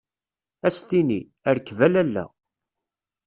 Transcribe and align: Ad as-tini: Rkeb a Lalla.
Ad 0.67 0.73
as-tini: 0.77 1.21
Rkeb 1.55 1.79
a 1.85 1.87
Lalla. 1.93 2.25